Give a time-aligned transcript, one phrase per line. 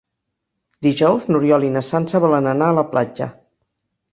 [0.87, 3.29] Dijous n'Oriol i na Sança volen anar a la platja.